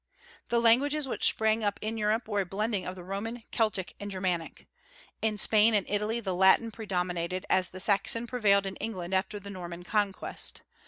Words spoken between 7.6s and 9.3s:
the Saxon prevailed in England